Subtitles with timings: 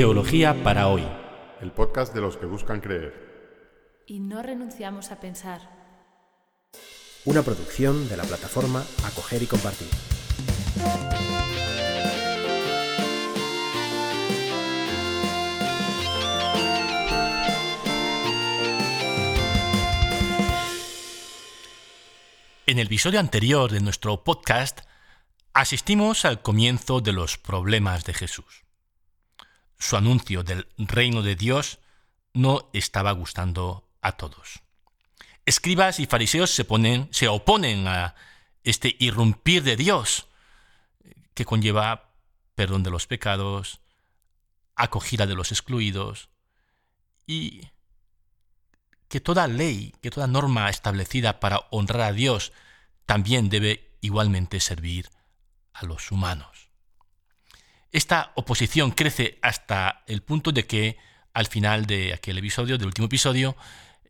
[0.00, 1.06] Teología para hoy.
[1.60, 4.02] El podcast de los que buscan creer.
[4.06, 5.60] Y no renunciamos a pensar.
[7.26, 9.88] Una producción de la plataforma Acoger y Compartir.
[22.66, 24.80] En el episodio anterior de nuestro podcast
[25.52, 28.69] asistimos al comienzo de los problemas de Jesús.
[29.80, 31.80] Su anuncio del reino de Dios
[32.34, 34.60] no estaba gustando a todos.
[35.46, 38.14] Escribas y fariseos se, ponen, se oponen a
[38.62, 40.28] este irrumpir de Dios
[41.34, 42.12] que conlleva
[42.54, 43.80] perdón de los pecados,
[44.76, 46.28] acogida de los excluidos
[47.26, 47.62] y
[49.08, 52.52] que toda ley, que toda norma establecida para honrar a Dios
[53.06, 55.08] también debe igualmente servir
[55.72, 56.69] a los humanos.
[57.92, 60.96] Esta oposición crece hasta el punto de que
[61.32, 63.56] al final de aquel episodio, del último episodio,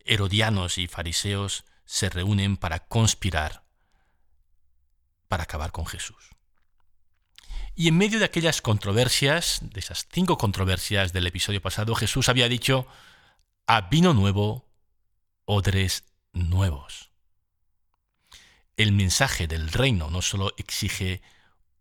[0.04, 3.64] herodianos y fariseos se reúnen para conspirar
[5.30, 6.30] para acabar con Jesús.
[7.76, 12.48] Y en medio de aquellas controversias, de esas cinco controversias del episodio pasado, Jesús había
[12.48, 12.88] dicho,
[13.66, 14.68] a vino nuevo
[15.44, 17.12] odres nuevos.
[18.76, 21.22] El mensaje del reino no solo exige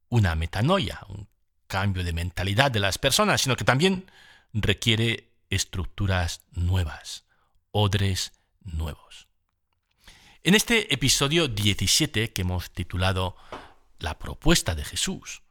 [0.10, 1.28] una metanoia, un
[1.70, 4.12] cambio de mentalidad de las personas, sino que también
[4.52, 7.24] requiere estructuras nuevas,
[7.72, 9.30] odres nuevos.
[10.44, 13.38] En este episodio 17 que hemos titulado
[14.00, 15.44] La propuesta de Jesús,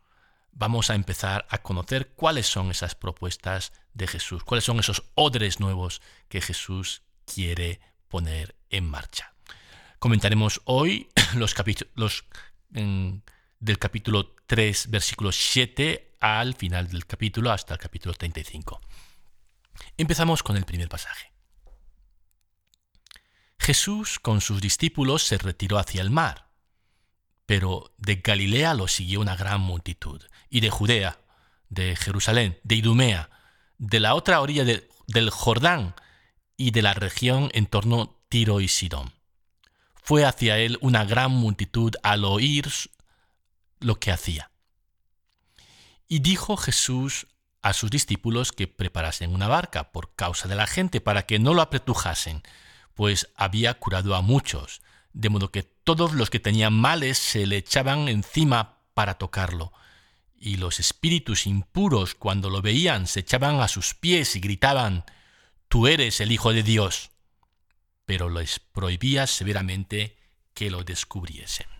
[0.50, 5.60] vamos a empezar a conocer cuáles son esas propuestas de Jesús, cuáles son esos odres
[5.60, 7.02] nuevos que Jesús
[7.32, 9.34] quiere poner en marcha.
[10.00, 12.24] Comentaremos hoy los capítulos
[12.70, 18.80] del capítulo 3, versículo 7 al final del capítulo hasta el capítulo 35.
[19.96, 21.32] Empezamos con el primer pasaje.
[23.58, 26.48] Jesús con sus discípulos se retiró hacia el mar,
[27.46, 31.18] pero de Galilea lo siguió una gran multitud, y de Judea,
[31.68, 33.30] de Jerusalén, de Idumea,
[33.78, 35.94] de la otra orilla del Jordán,
[36.56, 39.12] y de la región en torno Tiro y Sidón.
[39.94, 42.68] Fue hacia él una gran multitud al oír
[43.80, 44.50] lo que hacía.
[46.08, 47.26] Y dijo Jesús
[47.60, 51.52] a sus discípulos que preparasen una barca por causa de la gente para que no
[51.52, 52.42] lo apretujasen,
[52.94, 54.80] pues había curado a muchos,
[55.12, 59.72] de modo que todos los que tenían males se le echaban encima para tocarlo.
[60.34, 65.04] Y los espíritus impuros cuando lo veían se echaban a sus pies y gritaban,
[65.68, 67.10] tú eres el Hijo de Dios.
[68.06, 70.16] Pero les prohibía severamente
[70.54, 71.77] que lo descubriesen.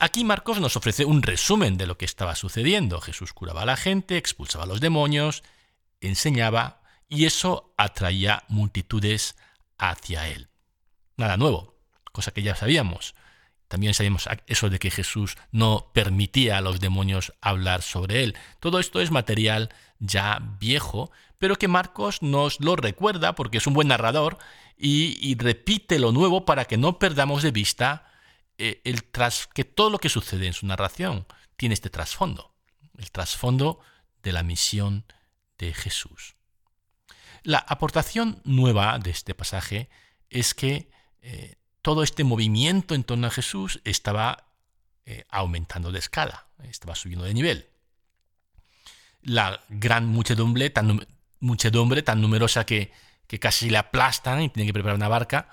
[0.00, 3.00] Aquí Marcos nos ofrece un resumen de lo que estaba sucediendo.
[3.00, 5.42] Jesús curaba a la gente, expulsaba a los demonios,
[6.00, 9.36] enseñaba y eso atraía multitudes
[9.76, 10.48] hacia él.
[11.16, 11.74] Nada nuevo,
[12.12, 13.14] cosa que ya sabíamos.
[13.66, 18.36] También sabíamos eso de que Jesús no permitía a los demonios hablar sobre él.
[18.60, 23.74] Todo esto es material ya viejo, pero que Marcos nos lo recuerda porque es un
[23.74, 24.38] buen narrador
[24.76, 28.07] y, repite lo nuevo para que no perdamos de vista
[28.58, 31.26] eh, el tras, que todo lo que sucede en su narración
[31.56, 32.52] tiene este trasfondo,
[32.98, 33.80] el trasfondo
[34.22, 35.04] de la misión
[35.58, 36.34] de Jesús.
[37.44, 39.88] La aportación nueva de este pasaje
[40.28, 40.90] es que
[41.22, 44.48] eh, todo este movimiento en torno a Jesús estaba
[45.06, 47.68] eh, aumentando de escala, estaba subiendo de nivel.
[49.22, 51.06] La gran muchedumbre, tan,
[51.38, 52.92] muchedumbre tan numerosa que,
[53.28, 55.48] que casi le aplastan y tiene que preparar una barca,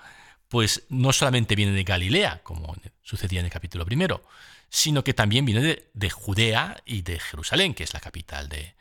[0.48, 4.22] pues no solamente viene de Galilea, como sucedía en el capítulo primero,
[4.68, 8.74] sino que también viene de, Judea y de Jerusalén, que es la capital de,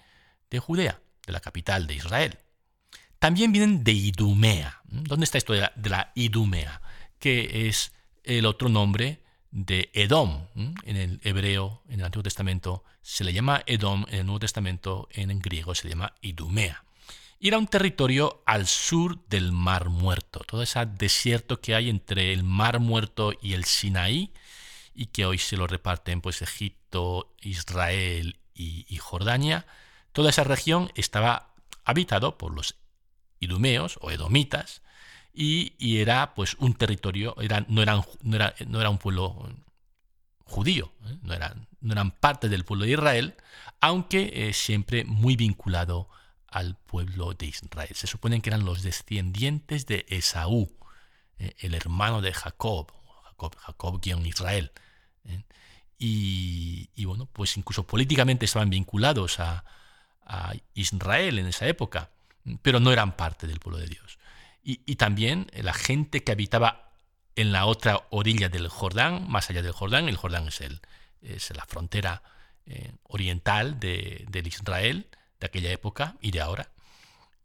[0.49, 2.39] de, Judea, de la capital de Israel.
[3.19, 4.81] También vienen de Idumea.
[4.83, 6.81] ¿Dónde está esto de la, de la Idumea?
[7.19, 7.91] Que es
[8.23, 9.21] el otro nombre
[9.51, 10.47] de Edom.
[10.55, 15.07] En el hebreo, en el Antiguo Testamento, se le llama Edom, en el Nuevo Testamento,
[15.11, 16.85] en griego, se le llama Idumea
[17.39, 22.33] y era un territorio al sur del Mar Muerto, todo ese desierto que hay entre
[22.33, 24.33] el Mar Muerto y el Sinaí
[24.93, 29.67] y que hoy se lo reparten pues Egipto, Israel y, Jordania.
[30.13, 31.53] Toda esa región estaba
[31.83, 32.75] habitado por los
[33.41, 34.81] idumeos o edomitas
[35.33, 37.65] y, era pues un territorio, no, eran,
[38.23, 39.49] no, era, un pueblo
[40.45, 41.17] judío, ¿eh?
[41.21, 43.35] no, eran, no, eran, parte del pueblo de Israel,
[43.81, 46.07] aunque eh, siempre muy vinculado
[46.55, 47.93] al pueblo de Israel.
[47.93, 50.71] Se supone que eran los descendientes de Esaú,
[51.37, 52.93] eh, el hermano de Jacob,
[53.25, 54.71] Jacob, Jacob Israel.
[55.25, 55.43] ¿eh?
[55.97, 59.65] Y, bueno, pues incluso políticamente estaban vinculados a,
[60.25, 62.11] a Israel en esa época,
[62.61, 64.17] pero no eran parte del pueblo de Dios.
[64.63, 66.93] Y, también la gente que habitaba
[67.35, 70.79] en la otra orilla del Jordán, más allá del Jordán, el Jordán es, el,
[71.21, 72.23] es la frontera
[72.65, 75.09] eh, oriental de, del Israel
[75.45, 76.71] de aquella época y de ahora,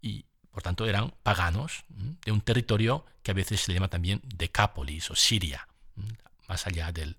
[0.01, 1.85] y por tanto eran paganos
[2.25, 5.69] de un territorio que a veces se llama también Decápolis o Siria,
[6.49, 7.17] más allá del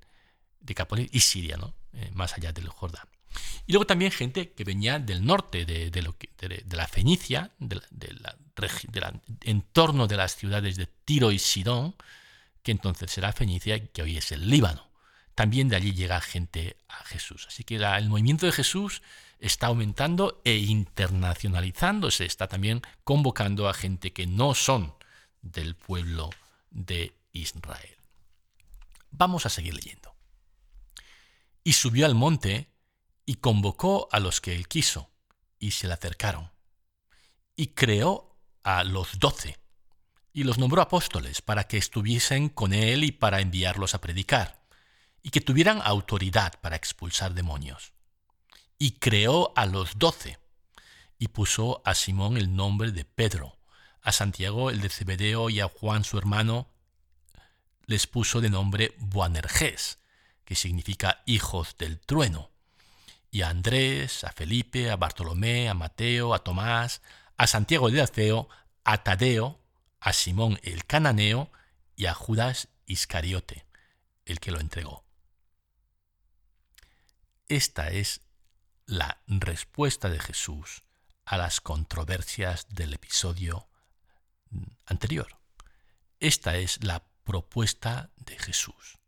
[0.60, 1.74] Decápolis y Siria, ¿no?
[1.94, 3.06] Eh, más allá del Jordán.
[3.66, 7.82] Y luego también gente que venía del norte, de, que, de la Fenicia, del
[9.42, 11.96] entorno de las ciudades de Tiro y Sidón,
[12.64, 14.90] que entonces era Fenicia y que hoy es el Líbano.
[15.36, 17.46] También de allí llega gente a Jesús.
[17.48, 19.02] Así que el movimiento de Jesús
[19.42, 24.94] está aumentando e internacionalizándose, está también convocando a gente que no son
[25.42, 26.30] del pueblo
[26.70, 27.98] de Israel.
[29.10, 30.16] Vamos a seguir leyendo.
[31.64, 32.70] Y subió al monte
[33.26, 35.10] y convocó a los que él quiso,
[35.60, 36.52] y se le acercaron.
[37.56, 39.58] Y creó a los doce,
[40.34, 44.62] y los nombró apóstoles para que estuviesen con él y para enviarlos a predicar,
[45.24, 47.92] y que tuvieran autoridad para expulsar demonios.
[48.82, 50.40] Y creó a los doce,
[51.20, 53.60] y puso a Simón el nombre de Pedro,
[54.02, 56.68] a Santiago el de Cebedeo y a Juan su hermano
[57.86, 60.00] les puso de nombre Boanerges,
[60.46, 62.50] que significa hijos del trueno,
[63.30, 67.04] y a Andrés, a Felipe, a Bartolomé, a Mateo, a Tomás,
[67.38, 68.50] a Santiago de Alfeo,
[68.84, 69.60] a Tadeo,
[70.00, 71.52] a Simón el cananeo
[71.96, 73.64] y a Judas Iscariote,
[74.26, 75.06] el que lo entregó.
[77.48, 78.22] Esta es
[78.92, 80.84] la respuesta de Jesús
[81.24, 83.70] a las controversias del episodio
[84.86, 85.38] anterior.
[86.20, 89.00] Esta es la propuesta de Jesús,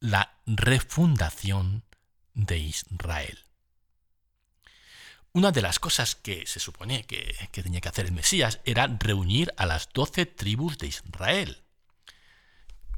[0.00, 1.84] la refundación
[2.32, 3.38] de Israel.
[5.32, 9.52] Una de las cosas que se supone que, tenía que hacer el Mesías era reunir
[9.58, 11.62] a las doce tribus de Israel.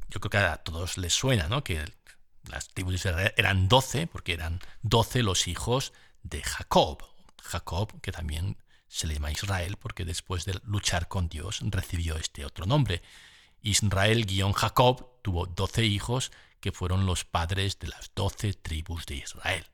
[0.07, 1.65] Yo creo que a todos les suena, ¿no?
[1.65, 1.83] Que
[2.43, 5.91] las tribus de Israel eran doce, porque eran doce los hijos
[6.29, 7.03] de Jacob.
[7.41, 8.57] Jacob, que también
[8.87, 13.01] se le llama Israel, porque después de luchar con Dios recibió este otro nombre.
[13.61, 19.65] Israel-Jacob tuvo doce hijos que fueron los padres de las doce tribus de Israel.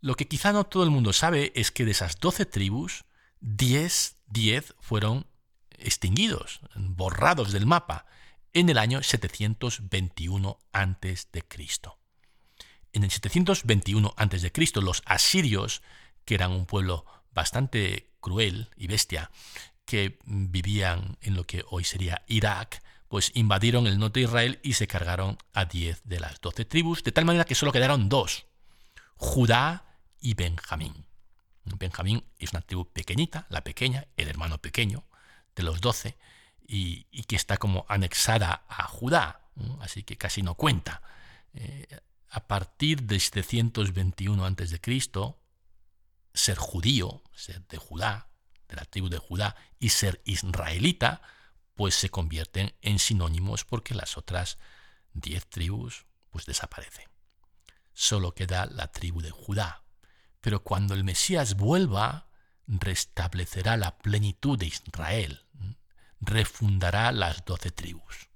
[0.00, 3.04] Lo que quizá no todo el mundo sabe es que de esas doce tribus,
[3.40, 5.26] diez, diez fueron
[5.70, 8.06] extinguidos, borrados del mapa,
[8.52, 11.42] en el año 721 a.C.
[12.92, 15.82] En el 721 a.C., los asirios,
[16.24, 19.30] que eran un pueblo bastante cruel y bestia,
[19.84, 24.72] que vivían en lo que hoy sería Irak, pues invadieron el norte de Israel y
[24.72, 28.46] se cargaron a diez de las doce tribus, de tal manera que solo quedaron dos,
[29.16, 29.84] Judá
[30.20, 31.06] y Benjamín.
[31.64, 35.04] Benjamín es una tribu pequeñita, la pequeña, el hermano pequeño
[35.54, 36.16] de los doce,
[36.66, 39.40] y, que está como anexada a Judá,
[39.80, 41.02] así que casi no cuenta.
[41.54, 41.86] Eh,
[42.36, 44.78] a partir de 721 a.C.,
[46.34, 48.28] ser judío, ser de Judá,
[48.68, 51.22] de la tribu de Judá, y ser israelita,
[51.74, 54.58] pues se convierten en sinónimos porque las otras
[55.14, 57.08] diez tribus pues desaparecen.
[57.94, 59.84] Solo queda la tribu de Judá.
[60.42, 62.28] Pero cuando el Mesías vuelva,
[62.66, 65.46] restablecerá la plenitud de Israel,
[66.20, 68.28] refundará las doce tribus.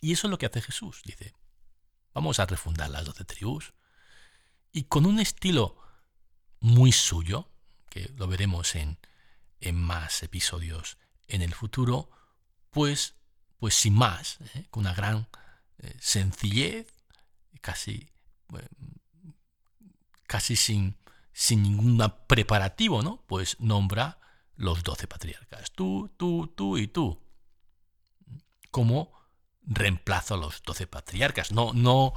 [0.00, 1.37] Y eso es lo que hace Jesús, dice,
[2.18, 3.72] vamos a refundar las doce tribus.
[4.72, 5.76] Y con un estilo
[6.58, 7.48] muy suyo,
[7.90, 8.98] que lo veremos en,
[9.60, 10.98] en más episodios
[11.28, 12.10] en el futuro,
[12.70, 13.14] pues,
[13.60, 14.66] pues sin más, ¿eh?
[14.70, 15.28] con una gran
[15.78, 16.88] eh, sencillez,
[17.60, 18.10] casi,
[20.26, 20.96] casi sin,
[21.32, 23.22] sin ningún preparativo, ¿no?
[23.28, 24.18] Pues nombra
[24.56, 27.22] los doce patriarcas, tú, tú, tú y tú,
[28.72, 29.12] como
[29.68, 32.14] reemplazo a los doce patriarcas, no, no,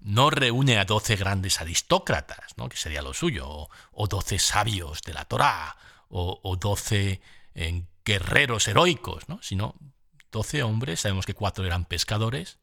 [0.00, 2.68] no reúne a doce grandes aristócratas, ¿no?
[2.68, 5.76] que sería lo suyo, o, doce sabios de la Torá,
[6.08, 7.20] o, doce
[8.04, 9.40] guerreros heroicos, ¿no?
[9.42, 9.74] sino
[10.30, 12.58] doce hombres, sabemos que cuatro eran pescadores,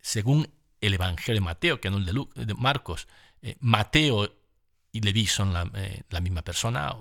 [0.00, 3.08] según el Evangelio de Mateo, que no el de, Marcos,
[3.42, 4.34] eh, Mateo
[4.90, 6.96] y Leví son la, eh, misma persona,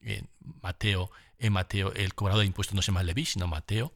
[0.00, 0.24] eh,
[0.60, 1.10] Mateo,
[1.50, 3.92] Mateo el cobrador de impuestos no se llama Leví, sino Mateo,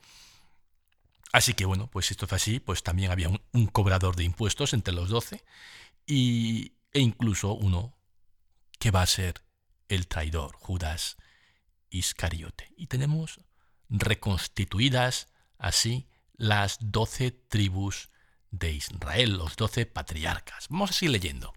[1.36, 4.94] Así que bueno, pues esto fue así, pues también había un, cobrador de impuestos entre
[4.94, 5.44] los doce
[6.06, 7.94] y, e incluso uno
[8.78, 9.42] que va a ser
[9.88, 11.18] el traidor, Judas
[11.90, 12.72] Iscariote.
[12.78, 13.38] Y tenemos
[13.90, 15.28] reconstituidas
[15.58, 18.08] así las doce tribus
[18.50, 20.68] de Israel, los doce patriarcas.
[20.70, 21.52] Vamos a seguir leyendo.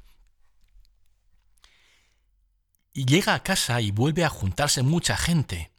[2.91, 5.71] y llega a casa y vuelve a juntarse mucha gente,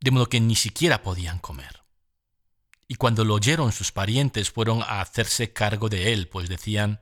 [0.00, 1.83] de modo que ni siquiera podían comer.
[2.86, 7.00] Y cuando lo oyeron sus parientes fueron a hacerse cargo de él, pues decían,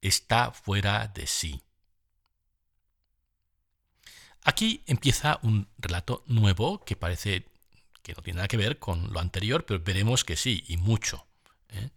[0.00, 1.62] está fuera de sí.
[4.44, 7.46] Aquí empieza un relato nuevo que parece
[8.02, 11.26] que no tiene nada que ver con lo anterior, pero veremos que sí, y mucho.
[11.68, 11.90] ¿eh?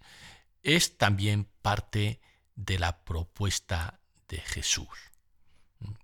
[0.61, 2.19] Es también parte
[2.55, 4.87] de la propuesta de Jesús,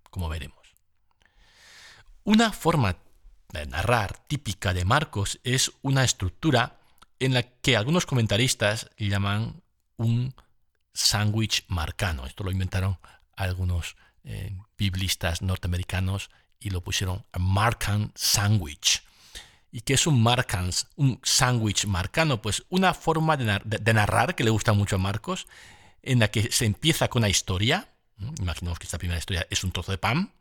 [0.09, 0.57] como veremos.
[2.23, 2.97] Una forma
[3.49, 6.79] de narrar típica de Marcos es una estructura
[7.19, 9.61] en la que algunos comentaristas llaman
[9.97, 10.35] un
[10.93, 12.25] sándwich marcano.
[12.25, 12.97] Esto lo inventaron
[13.35, 19.03] algunos eh, biblistas norteamericanos y lo pusieron a Markan Sandwich.
[19.71, 22.41] ¿Y qué es un Markan, un sándwich marcano?
[22.41, 25.47] Pues una forma de, narrar que le gusta mucho a Marcos,
[26.01, 27.89] en la que se empieza con una historia.
[28.39, 30.31] Imaginemos que esta primera historia es un trozo de pan.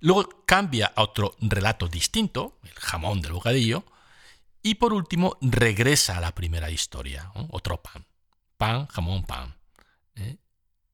[0.00, 3.84] Luego cambia a otro relato distinto, el jamón del bocadillo.
[4.62, 8.06] Y por último regresa a la primera historia, otro pan.
[8.56, 9.56] Pan, jamón, pan.
[10.16, 10.36] ¿eh?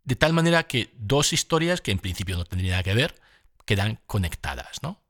[0.05, 3.21] De tal manera que dos historias que en principio no tendrían nada que ver
[3.65, 4.83] quedan conectadas.
[4.83, 5.03] ¿no?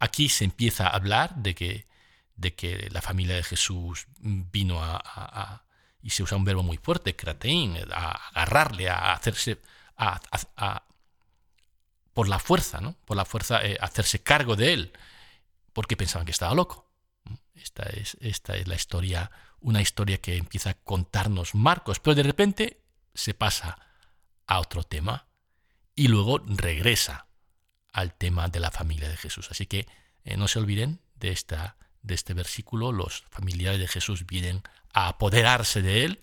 [0.00, 1.86] Aquí se empieza a hablar de que,
[2.34, 5.62] de que la familia de Jesús vino a,
[6.02, 9.60] y se usa un verbo muy fuerte, kratein, a agarrarle, a hacerse,
[9.96, 10.82] a,
[12.12, 12.96] por la fuerza, ¿no?
[13.04, 14.92] por la fuerza, eh, hacerse cargo de él,
[15.72, 16.85] porque pensaban que estaba loco.
[17.66, 18.16] Esta es,
[18.68, 22.80] la historia, una historia que empieza a contarnos Marcos, pero de repente
[23.12, 23.76] se pasa
[24.46, 25.26] a otro tema
[25.96, 27.26] y luego regresa
[27.92, 29.48] al tema de la familia de Jesús.
[29.50, 29.88] Así que
[30.24, 36.04] eh, no se olviden de este versículo, los familiares de Jesús vienen a apoderarse de
[36.04, 36.20] él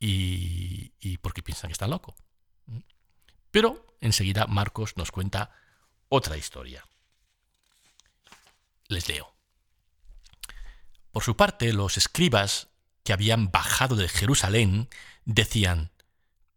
[0.00, 2.16] y, y porque piensan que está loco.
[3.52, 5.52] Pero enseguida Marcos nos cuenta
[6.08, 6.84] otra historia.
[8.88, 9.39] Les leo.
[11.12, 12.68] Por su parte, los escribas
[13.04, 14.88] que habían bajado de Jerusalén
[15.24, 15.90] decían,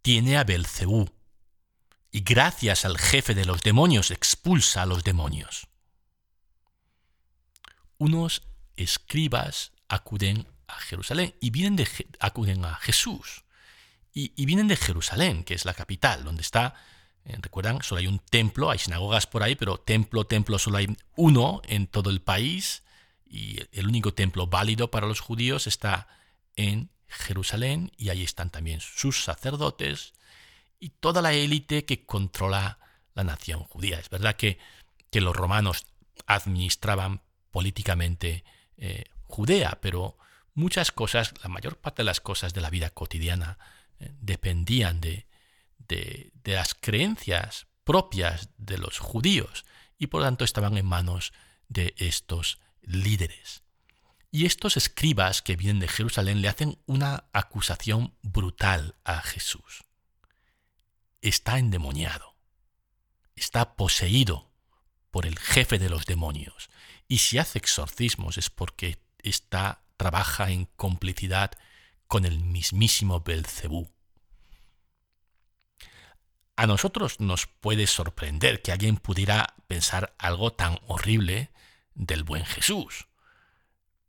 [0.01, 1.09] tiene a Belcebú,
[2.11, 5.67] y gracias al jefe de los demonios expulsa a los demonios.
[7.97, 8.43] Unos
[8.75, 11.87] escribas acuden a Jerusalén y vienen de,
[12.19, 13.43] acuden a Jesús.
[14.13, 16.75] Y, vienen de Jerusalén, que es la capital, donde está,
[17.25, 20.95] eh, recuerdan, solo hay un templo, hay sinagogas por ahí, pero templo, templo, solo hay
[21.15, 22.83] uno en todo el país.
[23.33, 26.07] Y el único templo válido para los judíos está
[26.55, 30.13] en Jerusalén y ahí están también sus sacerdotes
[30.79, 32.77] y toda la élite que controla
[33.15, 33.97] la nación judía.
[33.97, 34.59] Es verdad que,
[35.09, 35.87] que los romanos
[36.27, 38.43] administraban políticamente
[38.77, 40.15] eh, Judea, pero
[40.53, 43.57] muchas cosas, la mayor parte de las cosas de la vida cotidiana
[43.99, 45.25] eh, dependían de,
[45.79, 49.65] de, de las creencias propias de los judíos
[49.97, 51.33] y por lo tanto estaban en manos
[51.67, 53.63] de estos líderes.
[54.31, 59.83] Y estos escribas que vienen de Jerusalén le hacen una acusación brutal a Jesús.
[61.21, 62.35] Está endemoniado,
[63.35, 64.51] está poseído
[65.11, 66.69] por el jefe de los demonios,
[67.07, 71.51] y si hace exorcismos es porque está, trabaja en complicidad
[72.07, 73.91] con el mismísimo Belcebú.
[76.55, 81.51] A nosotros nos puede sorprender que alguien pudiera pensar algo tan horrible
[81.95, 83.07] del buen Jesús.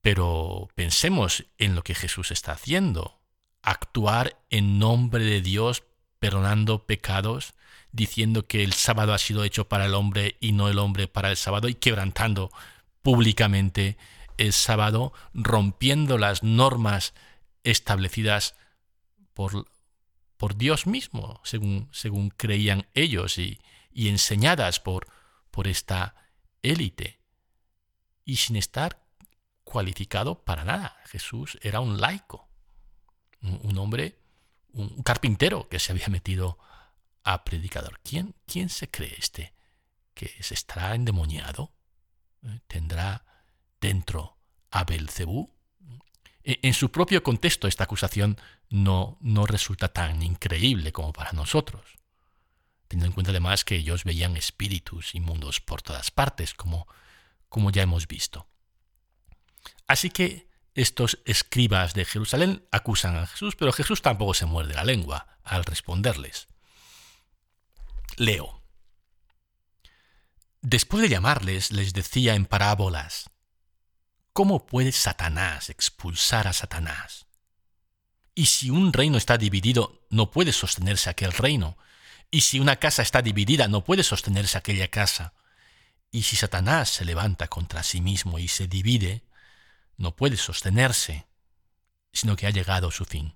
[0.00, 3.20] Pero pensemos en lo que Jesús está haciendo.
[3.62, 5.84] Actuar en nombre de Dios
[6.18, 7.54] perdonando pecados,
[7.92, 11.30] diciendo que el sábado ha sido hecho para el hombre y no el hombre para
[11.30, 12.50] el sábado y quebrantando
[13.02, 13.96] públicamente
[14.36, 17.14] el sábado, rompiendo las normas
[17.62, 18.56] establecidas
[19.32, 19.68] por,
[20.36, 23.60] por Dios mismo, según, según creían ellos y,
[23.92, 25.06] y enseñadas por,
[25.50, 26.14] por esta
[26.62, 27.20] élite,
[28.24, 29.04] y sin estar
[29.64, 30.96] cualificado para nada.
[31.06, 32.48] Jesús era un laico,
[33.42, 34.18] un, hombre,
[34.72, 36.58] un carpintero que se había metido
[37.24, 38.00] a predicador.
[38.02, 39.54] ¿Quién, quién se cree este?
[40.14, 41.72] ¿Que se estará endemoniado?
[42.44, 42.60] ¿Eh?
[42.66, 43.24] ¿Tendrá
[43.80, 44.38] dentro
[44.70, 45.50] a Belcebú?
[46.42, 48.38] En su propio contexto esta acusación
[48.68, 51.82] no, no resulta tan increíble como para nosotros,
[52.86, 56.86] teniendo en cuenta además que ellos veían espíritus inmundos por todas partes, como,
[57.54, 58.48] como ya hemos visto.
[59.86, 64.82] Así que estos escribas de Jerusalén acusan a Jesús, pero Jesús tampoco se muerde la
[64.82, 66.48] lengua al responderles.
[68.16, 68.60] Leo.
[70.62, 73.30] Después de llamarles, les decía en parábolas,
[74.32, 77.28] ¿cómo puede Satanás expulsar a Satanás?
[78.34, 81.78] Y si un reino está dividido, no puede sostenerse aquel reino.
[82.32, 85.34] Y si una casa está dividida, no puede sostenerse aquella casa.
[86.14, 89.24] Y si Satanás se levanta contra sí mismo y se divide,
[89.96, 91.26] no puede sostenerse,
[92.12, 93.34] sino que ha llegado su fin.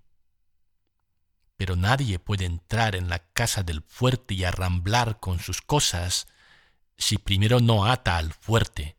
[1.56, 6.28] Pero nadie puede entrar en la casa del fuerte y arramblar con sus cosas
[6.96, 8.96] si primero no ata al fuerte.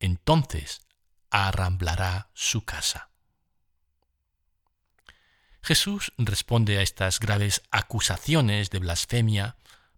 [0.00, 0.80] Entonces
[1.30, 3.10] arramblará su casa.
[5.62, 9.56] Jesús responde a estas graves acusaciones de blasfemia,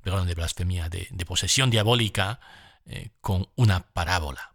[0.09, 2.41] de blasfemia, de, posesión diabólica,
[2.87, 4.55] eh, con una parábola.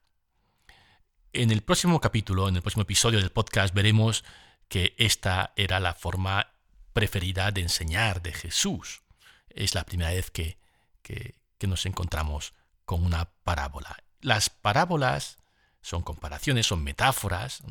[1.32, 4.24] En el próximo capítulo, en el próximo episodio del podcast, veremos
[4.68, 6.48] que esta era la forma
[6.94, 9.02] preferida de enseñar de Jesús.
[9.50, 10.58] Es la primera vez que,
[11.04, 12.54] que nos encontramos
[12.86, 14.04] con una parábola.
[14.22, 15.38] Las parábolas
[15.82, 17.62] son comparaciones, son metáforas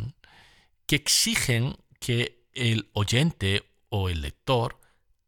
[0.87, 4.81] que exigen que el oyente o el lector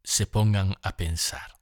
[0.03, 1.54] se pongan a pensar.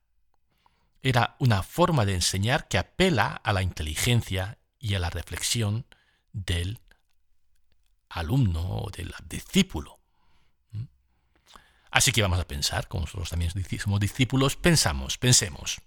[1.04, 5.86] Era una forma de enseñar que apela a la inteligencia y a la reflexión
[6.32, 6.80] del
[8.10, 10.00] alumno o del discípulo.
[10.72, 10.86] ¿Mm?
[11.92, 15.82] Así que vamos a pensar, como nosotros también somos discípulos, pensamos, pensemos.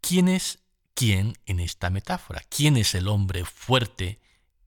[0.00, 0.58] ¿Quién es
[0.94, 2.42] quién en esta metáfora?
[2.48, 4.20] ¿Quién es el hombre fuerte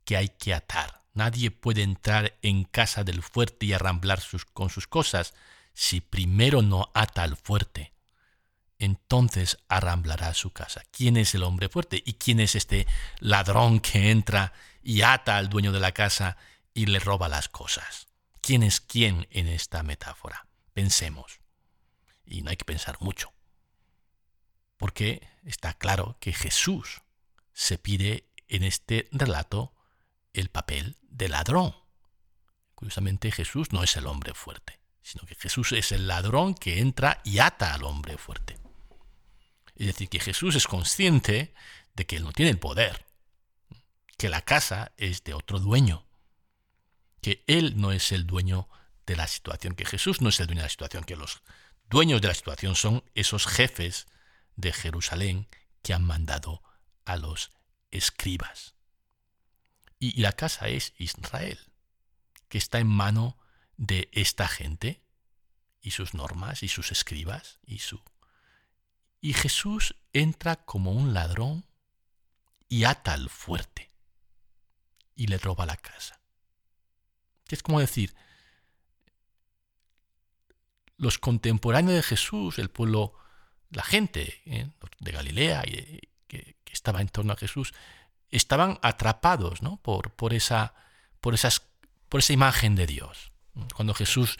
[0.06, 1.02] que hay que atar?
[1.14, 4.22] Nadie puede entrar en casa del fuerte y arramblar
[4.54, 5.34] con sus cosas
[5.74, 7.92] si primero no ata al fuerte.
[8.82, 10.82] Entonces arramblará su casa.
[10.90, 12.02] ¿Quién es el hombre fuerte?
[12.04, 12.88] ¿Y quién es este
[13.20, 16.36] ladrón que entra y ata al dueño de la casa
[16.74, 18.08] y le roba las cosas?
[18.42, 20.48] ¿Quién es quién en esta metáfora?
[20.74, 21.42] Pensemos.
[22.26, 23.32] Y no hay que pensar mucho.
[24.78, 27.04] Porque está claro que Jesús
[27.54, 29.76] se pide en este relato
[30.34, 31.76] el papel de ladrón.
[32.74, 37.22] Curiosamente Jesús no es el hombre fuerte, sino que Jesús es el ladrón que entra
[37.24, 38.61] y ata al hombre fuerte.
[39.76, 41.54] Es decir, que Jesús es consciente
[41.96, 43.06] de que él no tiene el poder,
[44.18, 46.06] que la casa es de otro dueño,
[47.22, 48.68] que él no es el dueño
[49.06, 51.42] de la situación, que Jesús no es el dueño de la situación, que los
[51.90, 54.08] dueños de la situación son esos jefes
[54.56, 55.48] de Jerusalén
[55.82, 56.62] que han mandado
[57.06, 57.52] a los
[57.92, 58.76] escribas.
[60.00, 61.60] Y la casa es Israel,
[62.50, 63.38] que está en mano
[63.78, 65.04] de esta gente
[65.82, 68.02] y sus normas y sus escribas y su...
[69.22, 71.66] Y Jesús entra como un ladrón
[72.68, 73.92] y ata al fuerte
[75.16, 76.20] y le roba la casa.
[77.48, 78.16] Es como decir,
[80.98, 83.14] los contemporáneos de Jesús, el pueblo,
[83.70, 84.70] la gente ¿eh?
[85.00, 87.74] de Galilea que, que, estaba en torno a Jesús,
[88.30, 89.78] estaban atrapados ¿no?
[89.78, 90.74] por esa
[92.30, 93.32] imagen de Dios.
[93.76, 94.38] Cuando Jesús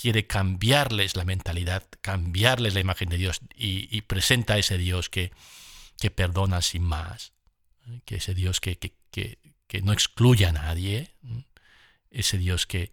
[0.00, 5.32] quiere cambiarles la mentalidad, cambiarles la imagen de Dios y, presenta a ese Dios que,
[5.98, 7.32] que, perdona sin más,
[8.04, 11.16] que ese Dios que, que, que, no excluye a nadie,
[12.10, 12.92] ese Dios que,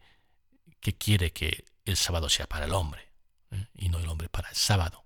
[0.98, 3.08] quiere que el sábado sea para el hombre
[3.52, 3.68] ¿eh?
[3.76, 5.06] y no el hombre para el sábado.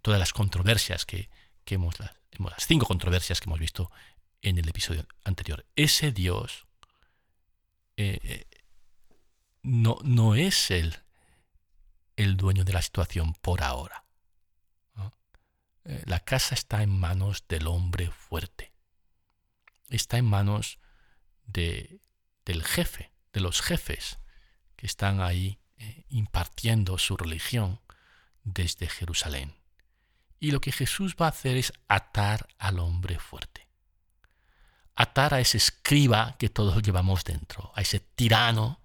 [0.00, 1.28] Todas las controversias que,
[1.66, 3.92] hemos, las cinco controversias que hemos visto
[4.40, 5.66] en el episodio anterior.
[5.76, 6.66] Ese Dios
[7.96, 8.46] eh, eh,
[9.62, 11.01] no, no, es el,
[12.16, 14.04] el, dueño de la situación por ahora.
[15.84, 18.72] Eh, la casa está en manos del hombre fuerte.
[19.88, 20.78] Está en manos
[21.44, 22.00] de,
[22.44, 24.18] del jefe, de los jefes
[24.76, 25.58] que están ahí
[26.08, 27.80] impartiendo su religión
[28.44, 29.56] desde Jerusalén.
[30.38, 33.62] Y lo que Jesús va a hacer es atar al hombre fuerte
[34.94, 38.81] atar a ese escriba que todos llevamos dentro, a ese tirano eh,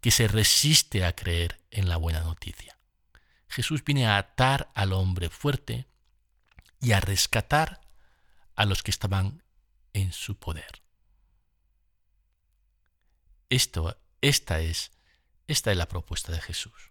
[0.00, 2.78] que se resiste a creer en la buena noticia.
[3.48, 5.86] Jesús viene a atar al hombre fuerte
[6.80, 7.80] y a rescatar
[8.54, 9.42] a los que estaban
[9.92, 10.82] en su poder.
[13.48, 14.90] Esto, esta, es,
[15.46, 16.90] esta es la propuesta de Jesús.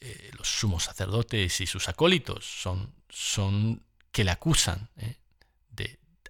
[0.00, 4.90] Eh, los sumos sacerdotes y sus acólitos son, son que le acusan.
[4.96, 5.16] ¿eh?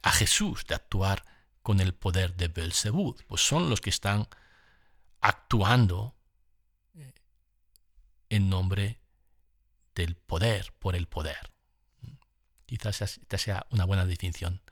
[0.07, 1.25] a Jesús de actuar
[1.67, 4.29] con el poder de Belzebud, pues son los que están
[5.21, 6.15] actuando
[6.95, 7.13] eh,
[8.29, 9.01] en nombre
[9.93, 11.51] del poder, por el poder.
[12.67, 14.63] Quizás esta sea una buena definición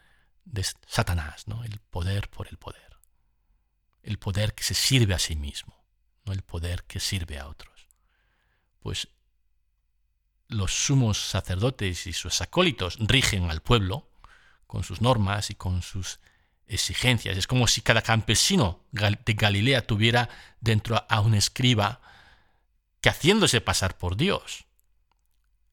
[0.44, 1.64] de Satanás, ¿no?
[1.64, 2.96] El poder por el poder.
[4.04, 5.85] El poder que se sirve a sí mismo,
[6.24, 7.88] no el poder que sirve a otros.
[8.78, 9.09] Pues
[10.46, 14.09] los sumos sacerdotes y sus acólitos rigen al pueblo,
[14.68, 16.20] con sus normas y con sus
[16.66, 17.37] exigencias.
[17.37, 20.29] Es como si cada campesino de Galilea tuviera
[20.61, 22.00] dentro a un escriba
[23.00, 24.66] que haciéndose pasar por Dios,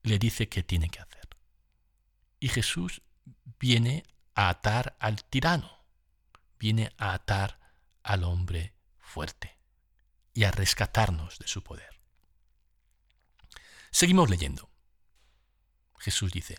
[0.03, 1.29] le dice qué tiene que hacer.
[2.39, 3.01] Y Jesús
[3.59, 4.03] viene
[4.35, 5.85] a atar al tirano,
[6.59, 7.59] viene a atar
[8.03, 9.57] al hombre fuerte
[10.33, 12.01] y a rescatarnos de su poder.
[13.91, 14.69] Seguimos leyendo.
[15.99, 16.57] Jesús dice,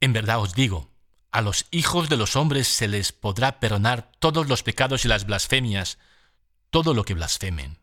[0.00, 0.95] En verdad os digo,
[1.36, 5.26] a los hijos de los hombres se les podrá perdonar todos los pecados y las
[5.26, 5.98] blasfemias,
[6.70, 7.78] todo lo que blasfemen.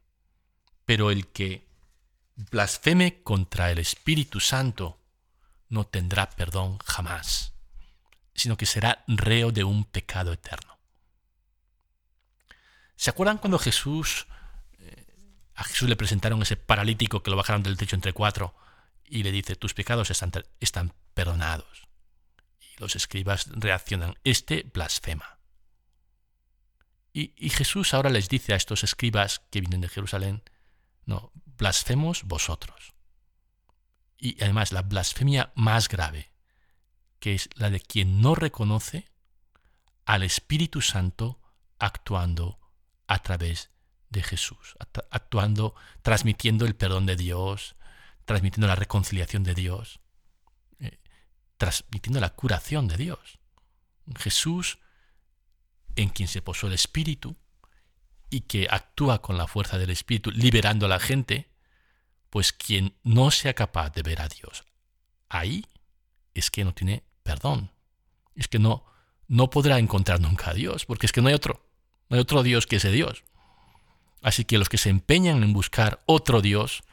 [0.86, 1.68] Pero el que
[2.36, 5.00] blasfeme contra el Espíritu Santo
[5.70, 7.54] no tendrá perdón jamás,
[8.34, 10.80] sino que será reo de un pecado eterno.
[12.96, 14.26] ¿Se acuerdan cuando Jesús
[14.80, 15.06] eh,
[15.54, 18.56] a Jesús le presentaron ese paralítico que lo bajaron del techo entre cuatro
[19.06, 21.93] y le dice, tus pecados están, están perdonados?
[22.78, 25.40] Los escribas reaccionan, este blasfema.
[27.14, 30.44] Y, y Jesús ahora les dice a estos escribas que vienen de Jerusalén,
[31.06, 32.94] no, blasfemos vosotros.
[34.18, 36.32] Y además la blasfemia más grave,
[37.20, 39.12] que es la de quien no reconoce
[40.06, 41.42] al Espíritu Santo
[41.80, 42.60] actuando
[43.08, 43.70] a través
[44.10, 44.76] de Jesús,
[45.10, 47.76] actuando, transmitiendo el perdón de Dios,
[48.26, 50.00] transmitiendo la reconciliación de Dios,
[51.64, 53.40] transmitiendo la curación de Dios.
[54.18, 54.80] Jesús,
[55.96, 57.38] en quien se posó el Espíritu
[58.30, 61.50] y que actúa con la fuerza del Espíritu, liberando a la gente,
[62.30, 64.66] pues quien no sea capaz de ver a Dios
[65.30, 65.66] ahí
[66.34, 67.72] es que no tiene perdón.
[68.36, 68.86] Es que no,
[69.28, 71.66] no podrá encontrar nunca a Dios, porque es que no hay otro.
[72.10, 73.24] No hay otro Dios que ese Dios.
[74.22, 76.84] Así que los que se empeñan en buscar otro Dios,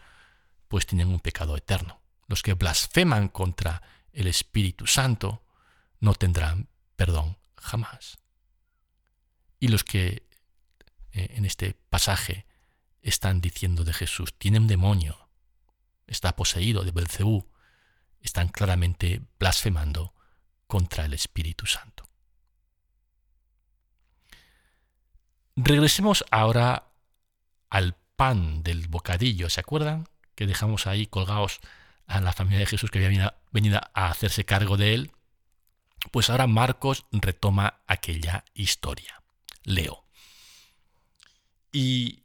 [0.69, 2.01] pues tienen un pecado eterno.
[2.29, 5.43] Los que blasfeman contra el Espíritu Santo
[6.01, 8.19] no tendrán perdón jamás.
[9.59, 10.27] Y los que
[11.13, 12.47] eh, en este pasaje
[13.03, 15.29] están diciendo de Jesús, tiene un demonio,
[16.07, 17.51] está poseído de Belcebú,
[18.21, 20.15] están claramente blasfemando
[20.67, 22.09] contra el Espíritu Santo.
[25.57, 26.93] Regresemos ahora
[27.69, 29.51] al pan del bocadillo.
[29.51, 30.09] ¿Se acuerdan?
[30.35, 31.61] Que dejamos ahí colgados
[32.07, 35.13] a la familia de Jesús que había venido a hacerse cargo de él.
[36.11, 39.23] Pues ahora Marcos retoma aquella historia.
[39.65, 40.05] Leo.
[41.73, 42.25] Y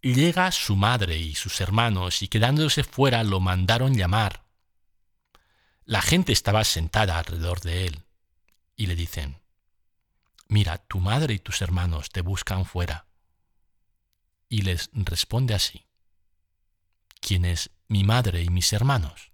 [0.00, 4.44] llega su madre y sus hermanos y quedándose fuera lo mandaron llamar.
[5.84, 8.02] La gente estaba sentada alrededor de él
[8.76, 9.40] y le dicen,
[10.48, 13.06] mira, tu madre y tus hermanos te buscan fuera.
[14.48, 15.86] Y les responde así,
[17.20, 19.31] ¿quién es mi madre y mis hermanos?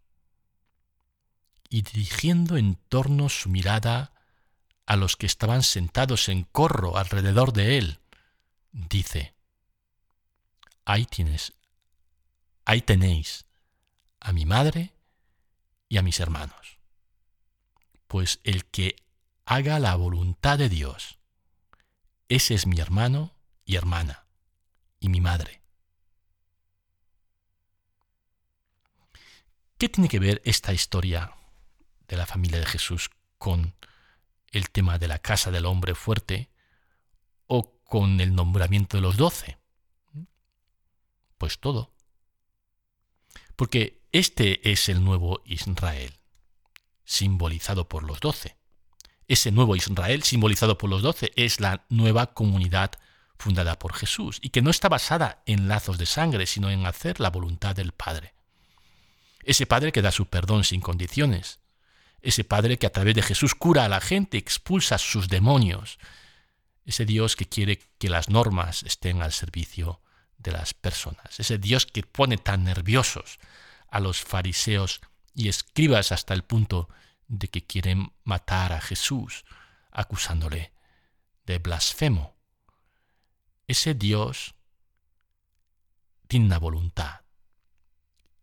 [1.68, 4.12] Y dirigiendo en torno su mirada
[4.86, 8.00] a los que estaban sentados en corro alrededor de él,
[8.72, 9.34] dice,
[10.84, 11.52] ahí tienes,
[12.64, 13.44] ahí tenéis
[14.20, 14.94] a mi madre
[15.88, 16.78] y a mis hermanos.
[18.06, 18.96] Pues el que
[19.44, 21.18] haga la voluntad de Dios.
[22.28, 24.26] Ese es mi hermano y hermana,
[25.00, 25.62] y mi madre.
[29.78, 31.37] ¿Qué tiene que ver esta historia
[32.08, 33.74] de la familia de Jesús con
[34.50, 36.50] el tema de la casa del hombre fuerte
[37.46, 39.58] o con el nombramiento de los doce?
[41.36, 41.92] Pues todo.
[43.54, 46.14] Porque este es el nuevo Israel,
[47.04, 48.56] simbolizado por los doce.
[49.28, 52.92] Ese nuevo Israel, simbolizado por los doce, es la nueva comunidad
[53.38, 57.20] fundada por Jesús y que no está basada en lazos de sangre, sino en hacer
[57.20, 58.34] la voluntad del Padre.
[59.44, 61.60] Ese Padre que da su perdón sin condiciones.
[62.20, 65.98] Ese Padre que a través de Jesús cura a la gente, expulsa sus demonios.
[66.84, 70.00] Ese Dios que quiere que las normas estén al servicio
[70.38, 71.38] de las personas.
[71.38, 73.38] Ese Dios que pone tan nerviosos
[73.88, 75.00] a los fariseos
[75.34, 76.88] y escribas hasta el punto
[77.28, 79.44] de que quieren matar a Jesús,
[79.90, 80.72] acusándole
[81.46, 82.36] de blasfemo.
[83.66, 84.54] Ese Dios
[86.26, 87.20] tiene una voluntad.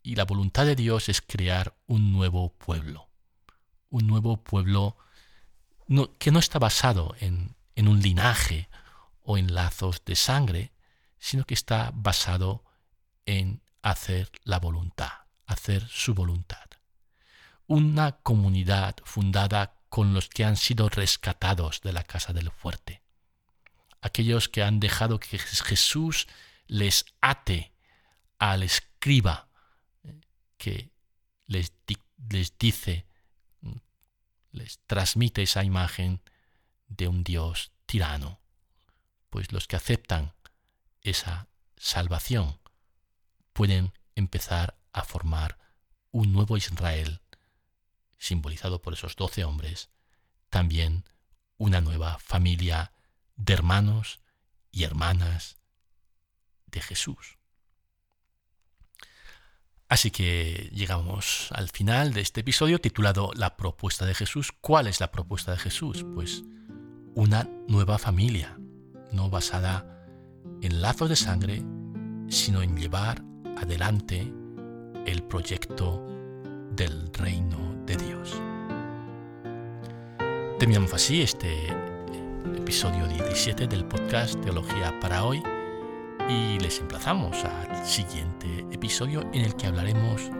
[0.02, 3.08] Y la voluntad de Dios es crear un nuevo pueblo.
[3.90, 4.96] Un nuevo pueblo
[6.18, 8.68] que no está basado en, un linaje
[9.22, 10.72] o en lazos de sangre,
[11.18, 12.64] sino que está basado
[13.24, 15.12] en hacer la voluntad,
[15.46, 16.66] hacer su voluntad.
[17.66, 23.02] Una comunidad fundada con los que han sido rescatados de la casa del fuerte,
[24.00, 26.26] aquellos que han dejado que Jesús
[26.66, 27.72] les ate
[28.38, 29.48] al escriba
[30.04, 30.20] eh,
[30.58, 30.90] que
[31.46, 31.72] les
[32.58, 33.06] dice,
[34.56, 36.22] les transmite esa imagen
[36.88, 38.40] de un Dios tirano,
[39.30, 40.34] pues los que aceptan
[41.02, 42.58] esa salvación
[43.52, 45.58] pueden empezar a formar
[46.10, 47.20] un nuevo Israel,
[48.18, 49.90] simbolizado por esos doce hombres,
[50.48, 51.04] también
[51.58, 52.92] una nueva familia
[53.36, 54.20] de hermanos
[54.70, 55.58] y hermanas
[56.66, 57.35] de Jesús.
[59.88, 64.50] Así que llegamos al final de este episodio titulado La propuesta de Jesús.
[64.60, 66.04] ¿Cuál es la propuesta de Jesús?
[66.14, 66.42] Pues
[67.14, 68.58] una nueva familia,
[69.12, 69.86] no basada
[70.60, 71.62] en lazos de sangre,
[72.28, 73.22] sino en llevar
[73.56, 74.32] adelante
[75.06, 76.04] el proyecto
[76.72, 78.42] del reino de Dios.
[80.58, 81.68] Terminamos así este
[82.56, 85.40] episodio 17 del podcast Teología para hoy
[86.28, 90.30] y les emplazamos al siguiente episodio en el que hablaremos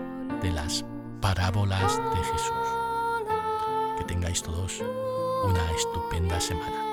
[0.43, 0.85] de las
[1.21, 2.53] parábolas de Jesús.
[3.99, 4.81] Que tengáis todos
[5.45, 6.86] una estupenda semana.